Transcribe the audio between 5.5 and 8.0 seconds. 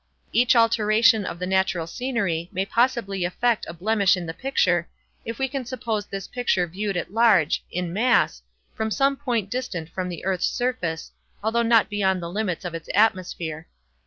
suppose this picture viewed at large—in